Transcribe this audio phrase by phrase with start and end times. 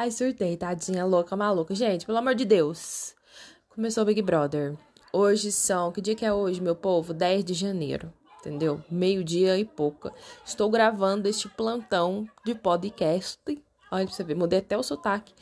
[0.00, 1.74] Ai, surtei, tadinha, louca, maluca.
[1.74, 3.16] Gente, pelo amor de Deus.
[3.68, 4.76] Começou o Big Brother.
[5.12, 5.90] Hoje são.
[5.90, 7.12] Que dia que é hoje, meu povo?
[7.12, 8.12] 10 de janeiro.
[8.38, 8.80] Entendeu?
[8.88, 10.12] Meio-dia e pouca.
[10.46, 13.40] Estou gravando este plantão de podcast.
[13.90, 15.32] Olha pra você ver, mudei até o sotaque.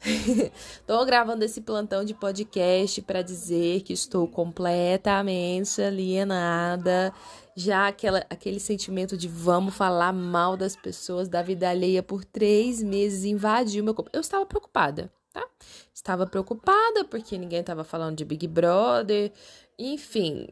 [0.80, 7.12] Estou gravando esse plantão de podcast para dizer que estou completamente alienada
[7.58, 12.80] já aquela, aquele sentimento de vamos falar mal das pessoas da vida alheia por três
[12.80, 14.10] meses invadiu meu corpo.
[14.12, 15.44] Eu estava preocupada, tá?
[15.92, 19.32] Estava preocupada porque ninguém estava falando de Big Brother.
[19.76, 20.46] Enfim,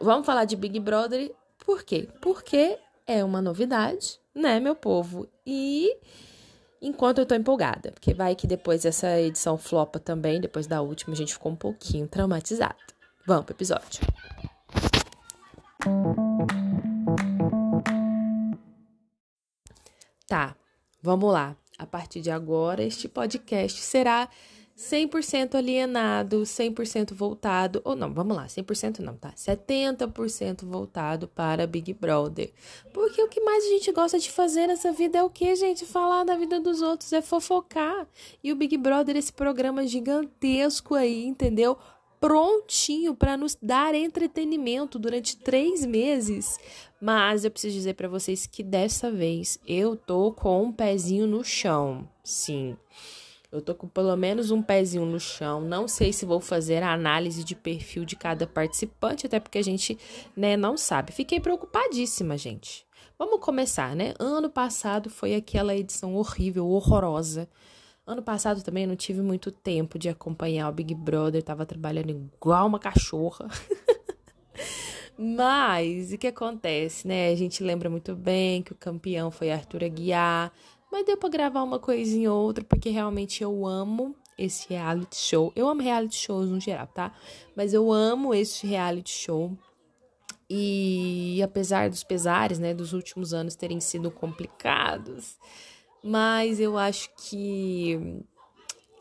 [0.00, 1.34] vamos falar de Big Brother.
[1.58, 2.08] Por quê?
[2.20, 5.26] Porque é uma novidade, né, meu povo?
[5.44, 5.96] E
[6.84, 11.14] enquanto eu tô empolgada, porque vai que depois essa edição flopa também, depois da última
[11.14, 12.76] a gente ficou um pouquinho traumatizado.
[13.26, 14.02] Vamos pro episódio.
[20.28, 20.54] Tá,
[21.02, 21.56] vamos lá.
[21.78, 24.28] A partir de agora, este podcast será
[24.76, 29.32] 100% alienado, 100% voltado, ou não, vamos lá, 100% não, tá?
[29.32, 32.52] 70% voltado para Big Brother.
[32.92, 35.84] Porque o que mais a gente gosta de fazer nessa vida é o que, gente?
[35.84, 38.06] Falar da vida dos outros, é fofocar.
[38.42, 41.78] E o Big Brother, esse programa gigantesco aí, entendeu?
[42.24, 46.58] prontinho para nos dar entretenimento durante três meses.
[46.98, 51.44] Mas eu preciso dizer para vocês que dessa vez eu tô com um pezinho no
[51.44, 52.08] chão.
[52.22, 52.78] Sim.
[53.54, 55.60] Eu tô com pelo menos um pezinho no chão.
[55.60, 59.62] Não sei se vou fazer a análise de perfil de cada participante, até porque a
[59.62, 59.98] gente,
[60.36, 61.12] né, não sabe.
[61.12, 62.86] Fiquei preocupadíssima, gente.
[63.18, 64.12] Vamos começar, né?
[64.18, 67.48] Ano passado foi aquela edição horrível, horrorosa
[68.06, 72.66] Ano passado também não tive muito tempo de acompanhar o Big Brother, tava trabalhando igual
[72.66, 73.48] uma cachorra.
[75.16, 77.30] Mas o que acontece, né?
[77.30, 80.52] A gente lembra muito bem que o campeão foi Arthur Aguiar,
[80.94, 85.52] mas deu para gravar uma coisinha ou outra porque realmente eu amo esse reality show.
[85.56, 87.12] Eu amo reality shows no geral, tá?
[87.56, 89.58] Mas eu amo esse reality show.
[90.48, 95.36] E apesar dos pesares, né, dos últimos anos terem sido complicados,
[96.00, 98.22] mas eu acho que.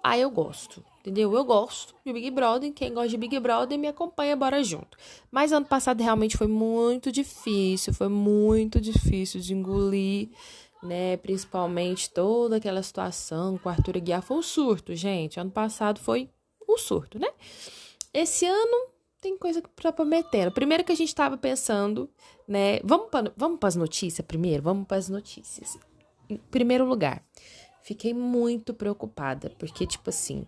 [0.04, 0.84] Ah, eu gosto.
[1.02, 1.32] Entendeu?
[1.32, 2.74] Eu gosto de Big Brother.
[2.74, 4.98] Quem gosta de Big Brother me acompanha, bora junto.
[5.30, 7.94] Mas ano passado realmente foi muito difícil.
[7.94, 10.30] Foi muito difícil de engolir,
[10.84, 11.18] né?
[11.18, 14.22] Principalmente toda aquela situação com o Arthur Aguiar.
[14.22, 15.40] Foi um surto, gente.
[15.40, 16.30] Ano passado foi
[16.68, 17.30] um surto, né?
[18.14, 18.88] Esse ano
[19.22, 20.52] tem coisa pra prometendo.
[20.52, 22.10] Primeiro que a gente tava pensando,
[22.48, 22.80] né?
[22.84, 24.62] Vamos para vamos as notícias primeiro?
[24.62, 25.80] Vamos para as notícias.
[26.30, 27.24] Em primeiro lugar,
[27.82, 30.46] fiquei muito preocupada, porque, tipo assim,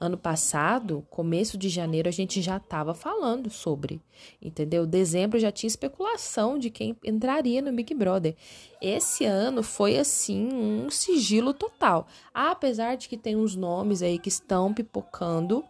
[0.00, 4.00] ano passado, começo de janeiro, a gente já estava falando sobre,
[4.40, 4.86] entendeu?
[4.86, 8.36] Dezembro já tinha especulação de quem entraria no Big Brother.
[8.80, 12.06] Esse ano foi, assim, um sigilo total.
[12.32, 15.64] Apesar de que tem uns nomes aí que estão pipocando,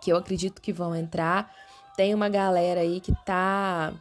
[0.00, 1.54] que eu acredito que vão entrar.
[1.96, 3.92] Tem uma galera aí que tá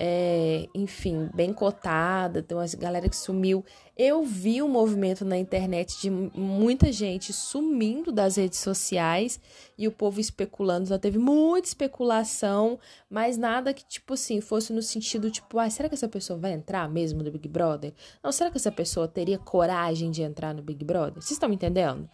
[0.00, 3.64] é, enfim, bem cotada, tem uma galera que sumiu.
[3.96, 9.40] Eu vi o um movimento na internet de muita gente sumindo das redes sociais
[9.76, 10.86] e o povo especulando.
[10.86, 12.78] Já teve muita especulação,
[13.10, 16.52] mas nada que, tipo assim, fosse no sentido, tipo, ah, será que essa pessoa vai
[16.52, 17.92] entrar mesmo no Big Brother?
[18.22, 21.14] Não, será que essa pessoa teria coragem de entrar no Big Brother?
[21.14, 22.08] Vocês estão me entendendo?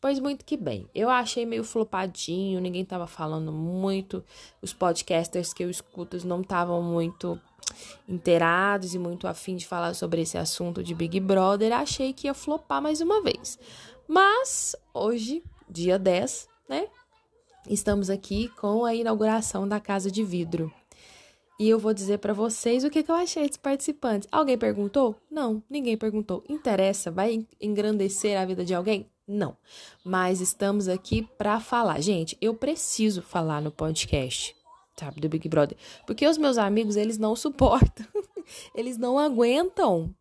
[0.00, 0.88] Pois muito que bem.
[0.94, 4.24] Eu achei meio flopadinho, ninguém tava falando muito.
[4.62, 7.40] Os podcasters que eu escuto não estavam muito
[8.08, 11.72] inteirados e muito afim de falar sobre esse assunto de Big Brother.
[11.72, 13.58] Achei que ia flopar mais uma vez.
[14.06, 16.86] Mas hoje, dia 10, né?
[17.68, 20.72] Estamos aqui com a inauguração da Casa de Vidro.
[21.60, 24.28] E eu vou dizer para vocês o que, que eu achei dos participantes.
[24.30, 25.16] Alguém perguntou?
[25.28, 26.44] Não, ninguém perguntou.
[26.48, 27.10] Interessa?
[27.10, 29.10] Vai engrandecer a vida de alguém?
[29.28, 29.54] Não.
[30.02, 32.00] Mas estamos aqui para falar.
[32.00, 34.56] Gente, eu preciso falar no podcast,
[34.96, 35.76] sabe, do Big Brother,
[36.06, 38.06] porque os meus amigos, eles não suportam.
[38.74, 40.14] eles não aguentam.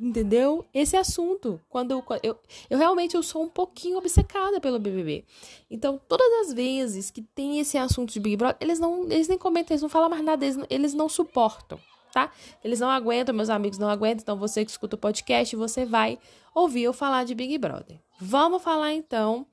[0.00, 0.64] Entendeu?
[0.72, 1.60] Esse assunto.
[1.68, 2.38] Quando eu, eu,
[2.70, 5.24] eu realmente eu sou um pouquinho obcecada pelo BBB.
[5.68, 9.36] Então, todas as vezes que tem esse assunto de Big Brother, eles não, eles nem
[9.36, 11.78] comentam, eles não falam mais nada, eles, eles não suportam
[12.12, 12.30] tá?
[12.62, 16.18] Eles não aguentam, meus amigos não aguentam, então você que escuta o podcast, você vai
[16.54, 17.98] ouvir eu falar de Big Brother.
[18.20, 19.46] Vamos falar então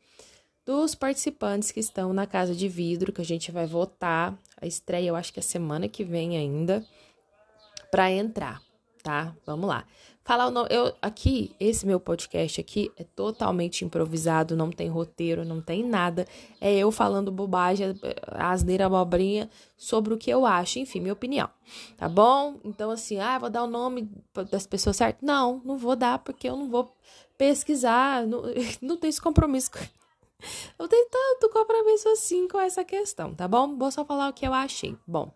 [0.65, 4.37] dos participantes que estão na Casa de Vidro, que a gente vai votar.
[4.59, 6.83] A estreia, eu acho que é semana que vem ainda,
[7.91, 8.61] para entrar,
[9.03, 9.35] tá?
[9.45, 9.85] Vamos lá.
[10.25, 10.67] Falar o nome.
[10.71, 16.27] Eu, aqui, esse meu podcast aqui é totalmente improvisado, não tem roteiro, não tem nada.
[16.59, 17.95] É eu falando bobagem,
[18.31, 21.47] asneira, abobrinha sobre o que eu acho, enfim, minha opinião.
[21.95, 22.59] Tá bom?
[22.65, 24.09] Então, assim, ah, vou dar o nome
[24.51, 25.21] das pessoas certas?
[25.21, 26.91] Não, não vou dar, porque eu não vou
[27.37, 28.41] pesquisar, não,
[28.81, 29.69] não tenho esse compromisso.
[30.77, 33.75] Eu tenho tanto compromisso assim com essa questão, tá bom?
[33.77, 34.95] Vou só falar o que eu achei.
[35.07, 35.33] Bom,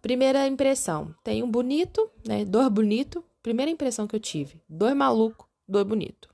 [0.00, 2.44] primeira impressão: tem um bonito, né?
[2.46, 6.28] Dor bonito, primeira impressão que eu tive, dois maluco, dois bonito,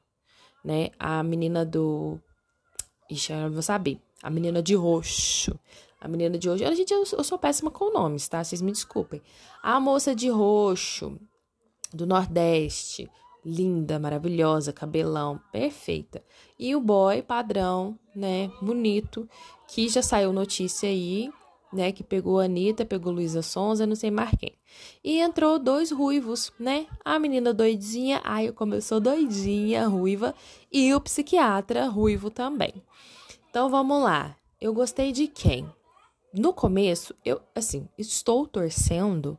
[0.65, 0.91] né?
[0.99, 2.19] A menina do
[3.09, 4.01] Ixi, eu vou saber.
[4.21, 5.57] A menina de roxo.
[6.01, 6.65] A menina de roxo.
[6.75, 8.43] Gente, eu, eu sou péssima com nomes, tá?
[8.43, 9.23] Vocês me desculpem.
[9.63, 11.17] A moça de roxo
[11.93, 13.09] do Nordeste.
[13.45, 16.21] Linda, maravilhosa, cabelão, perfeita.
[16.59, 18.51] E o boy padrão, né?
[18.61, 19.29] Bonito,
[19.69, 21.31] que já saiu notícia aí
[21.75, 21.93] né?
[21.93, 24.53] Que pegou a Anitta, pegou Luísa Sonza, não sei mais quem.
[25.03, 26.87] E entrou dois ruivos, né?
[27.05, 30.35] A menina doidinha, ai, sou doidinha, ruiva,
[30.73, 32.73] e o psiquiatra ruivo também.
[33.51, 34.37] Então vamos lá.
[34.61, 35.69] Eu gostei de quem?
[36.33, 39.39] No começo, eu, assim, estou torcendo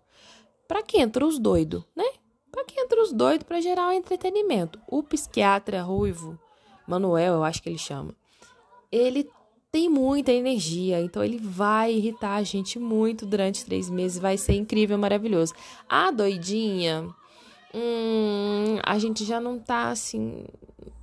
[0.67, 2.05] para que entre os doidos, né?
[2.51, 4.79] Para que entre os doidos para gerar um entretenimento.
[4.87, 6.39] O psiquiatra ruivo,
[6.87, 8.15] Manuel, eu acho que ele chama.
[8.91, 9.29] Ele
[9.75, 14.53] tem muita energia, então ele vai irritar a gente muito durante três meses, vai ser
[14.53, 15.53] incrível, maravilhoso.
[15.89, 17.13] A doidinha,
[17.73, 20.45] hum, a gente já não tá assim,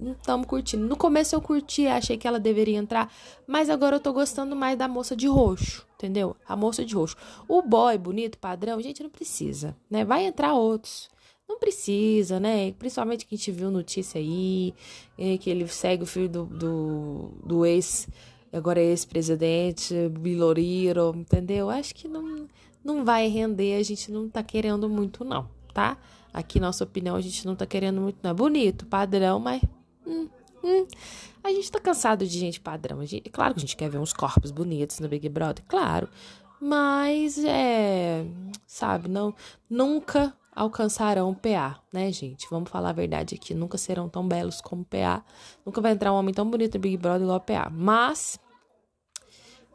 [0.00, 0.86] não estamos curtindo.
[0.86, 3.12] No começo eu curti, achei que ela deveria entrar,
[3.46, 6.34] mas agora eu tô gostando mais da moça de roxo, entendeu?
[6.48, 7.14] A moça de roxo.
[7.46, 10.02] O boy bonito, padrão, gente, não precisa, né?
[10.02, 11.10] Vai entrar outros.
[11.46, 12.72] Não precisa, né?
[12.78, 14.72] Principalmente que a gente viu notícia aí,
[15.18, 18.08] eh, que ele segue o filho do, do, do ex
[18.52, 21.70] agora é ex-presidente, Biloriro, entendeu?
[21.70, 22.46] Acho que não,
[22.84, 25.96] não vai render, a gente não tá querendo muito, não, tá?
[26.32, 28.30] Aqui, nossa opinião, a gente não tá querendo muito, não.
[28.30, 29.62] É bonito, padrão, mas.
[30.06, 30.28] Hum,
[30.64, 30.86] hum.
[31.44, 33.04] A gente tá cansado de gente padrão.
[33.04, 36.08] Gente, claro que a gente quer ver uns corpos bonitos no Big Brother, claro.
[36.60, 38.24] Mas é.
[38.66, 39.34] Sabe, não.
[39.68, 42.46] Nunca alcançarão PA, né, gente?
[42.50, 45.24] Vamos falar a verdade aqui, nunca serão tão belos como PA.
[45.64, 47.70] Nunca vai entrar um homem tão bonito no Big Brother igual PA.
[47.70, 48.38] Mas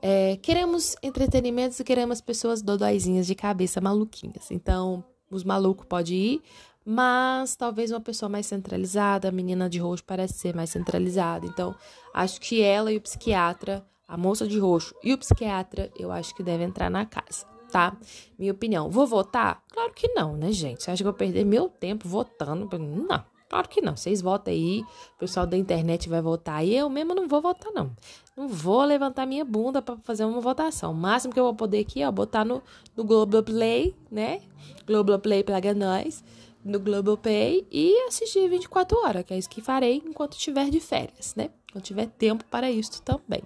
[0.02, 4.52] é, queremos entretenimentos e queremos pessoas dodóizinhas de cabeça maluquinhas.
[4.52, 6.42] Então, os malucos podem ir,
[6.86, 11.46] mas talvez uma pessoa mais centralizada, a menina de roxo parece ser mais centralizada.
[11.48, 11.76] Então,
[12.14, 16.36] acho que ela e o psiquiatra, a moça de roxo e o psiquiatra, eu acho
[16.36, 17.96] que devem entrar na casa tá?
[18.38, 18.90] Minha opinião.
[18.90, 19.64] Vou votar?
[19.72, 20.84] Claro que não, né, gente?
[20.84, 22.70] Você acha que eu vou perder meu tempo votando?
[22.78, 23.96] Não, claro que não.
[23.96, 24.82] Vocês votam aí,
[25.16, 27.92] o pessoal da internet vai votar e eu mesmo não vou votar, não.
[28.36, 30.92] Não vou levantar minha bunda para fazer uma votação.
[30.92, 32.62] O máximo que eu vou poder aqui, ó, botar no,
[32.96, 34.42] no Globoplay, né?
[34.86, 36.24] Globoplay paga nós,
[36.64, 41.34] no Globoplay e assistir 24 horas, que é isso que farei enquanto estiver de férias,
[41.36, 41.50] né?
[41.72, 43.42] Quando tiver tempo para isso também.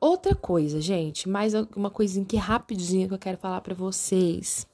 [0.00, 4.66] Outra coisa, gente, mais uma coisinha que rapidinho que eu quero falar para vocês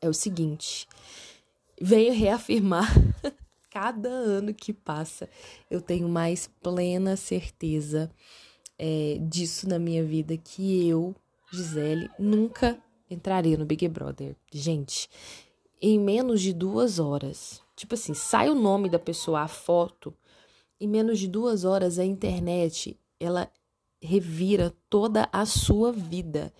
[0.00, 0.86] é o seguinte:
[1.80, 2.86] venho reafirmar
[3.70, 5.28] cada ano que passa,
[5.70, 8.10] eu tenho mais plena certeza
[8.78, 11.14] é, disso na minha vida que eu,
[11.50, 12.78] Gisele, nunca
[13.08, 14.36] entraria no Big Brother.
[14.52, 15.08] Gente,
[15.80, 20.14] em menos de duas horas, tipo assim, sai o nome da pessoa, a foto,
[20.78, 23.50] em menos de duas horas a internet ela
[24.00, 26.52] revira toda a sua vida.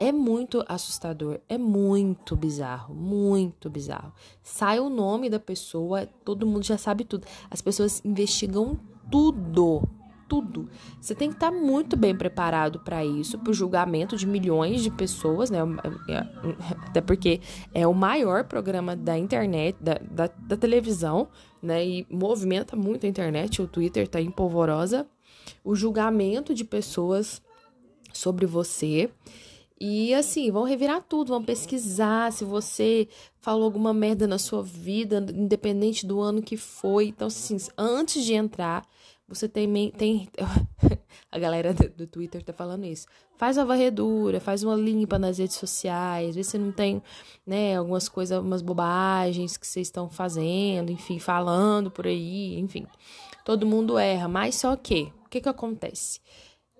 [0.00, 4.12] É muito assustador, é muito bizarro, muito bizarro.
[4.42, 7.26] Sai o nome da pessoa, todo mundo já sabe tudo.
[7.50, 8.78] As pessoas investigam
[9.10, 9.82] tudo,
[10.28, 10.68] tudo.
[11.00, 14.90] Você tem que estar muito bem preparado para isso, para o julgamento de milhões de
[14.90, 15.58] pessoas, né?
[16.86, 17.40] Até porque
[17.74, 21.26] é o maior programa da internet, da, da, da televisão,
[21.60, 21.84] né?
[21.84, 23.60] E movimenta muito a internet.
[23.60, 25.08] O Twitter tá em polvorosa
[25.64, 27.42] o julgamento de pessoas
[28.12, 29.10] sobre você.
[29.80, 33.06] E assim, vão revirar tudo, vão pesquisar se você
[33.40, 37.06] falou alguma merda na sua vida, independente do ano que foi.
[37.08, 38.84] Então, assim, antes de entrar,
[39.28, 39.90] você tem.
[39.92, 40.28] tem
[41.30, 43.06] a galera do, Twitter tá falando isso.
[43.36, 47.00] Faz uma varredura, faz uma limpa nas redes sociais, vê se não tem,
[47.46, 52.86] né, algumas coisas, algumas bobagens que vocês estão fazendo, enfim, falando por aí, enfim.
[53.44, 56.20] Todo mundo erra, mas só que o que que acontece?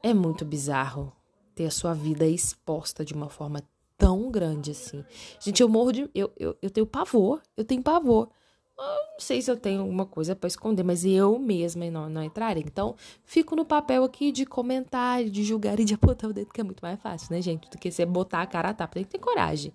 [0.02, 1.12] É muito bizarro
[1.54, 3.62] ter a sua vida exposta de uma forma
[3.98, 5.04] tão grande assim.
[5.38, 6.10] Gente, eu morro de.
[6.14, 7.42] Eu, eu, eu tenho pavor.
[7.54, 8.30] Eu tenho pavor.
[8.78, 12.22] Eu não sei se eu tenho alguma coisa para esconder, mas eu mesma não, não
[12.22, 12.64] entrarei.
[12.66, 16.60] Então, fico no papel aqui de comentar, de julgar e de apontar o dedo, que
[16.62, 17.68] é muito mais fácil, né, gente?
[17.68, 18.94] Do que você botar a cara a tapa.
[18.94, 19.74] Tem que ter coragem.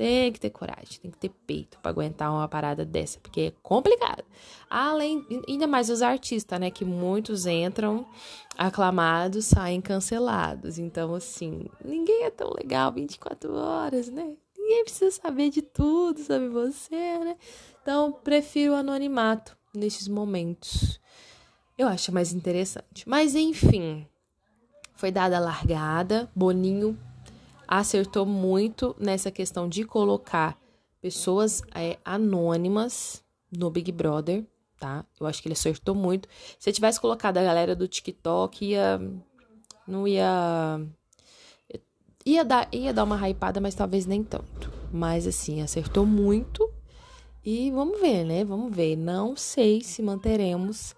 [0.00, 3.52] Tem que ter coragem, tem que ter peito para aguentar uma parada dessa, porque é
[3.62, 4.24] complicado.
[4.70, 6.70] Além, ainda mais os artistas, né?
[6.70, 8.06] Que muitos entram
[8.56, 10.78] aclamados, saem cancelados.
[10.78, 14.38] Então, assim, ninguém é tão legal 24 horas, né?
[14.56, 17.36] Ninguém precisa saber de tudo sobre você, né?
[17.82, 20.98] Então, prefiro o anonimato nesses momentos.
[21.76, 23.06] Eu acho mais interessante.
[23.06, 24.06] Mas, enfim,
[24.94, 26.30] foi dada a largada.
[26.34, 26.98] Boninho
[27.70, 30.58] acertou muito nessa questão de colocar
[31.00, 33.22] pessoas é, anônimas
[33.56, 34.44] no Big Brother,
[34.76, 35.04] tá?
[35.20, 36.28] Eu acho que ele acertou muito.
[36.58, 39.00] Se ele tivesse colocado a galera do TikTok, ia.
[39.86, 40.80] Não ia.
[42.26, 44.70] Ia dar, ia dar uma hypada, mas talvez nem tanto.
[44.92, 46.68] Mas assim, acertou muito.
[47.44, 48.44] E vamos ver, né?
[48.44, 48.96] Vamos ver.
[48.96, 50.94] Não sei se manteremos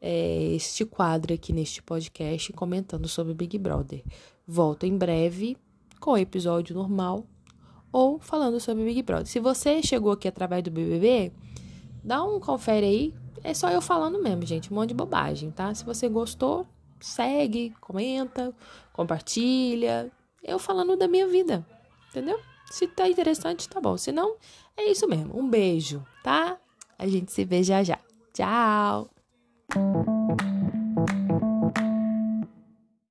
[0.00, 4.02] é, este quadro aqui neste podcast comentando sobre Big Brother.
[4.46, 5.56] Volto em breve
[5.98, 7.26] com o episódio normal
[7.92, 9.26] ou falando sobre Big Brother.
[9.26, 11.32] Se você chegou aqui através do BBB,
[12.04, 13.14] dá um confere aí.
[13.42, 15.72] É só eu falando mesmo, gente, um monte de bobagem, tá?
[15.74, 16.66] Se você gostou,
[17.00, 18.54] segue, comenta,
[18.92, 20.10] compartilha.
[20.42, 21.64] Eu falando da minha vida,
[22.10, 22.38] entendeu?
[22.70, 23.96] Se tá interessante, tá bom.
[23.96, 24.36] Se não,
[24.76, 25.38] é isso mesmo.
[25.38, 26.58] Um beijo, tá?
[26.98, 27.98] A gente se vê já já.
[28.34, 29.08] Tchau!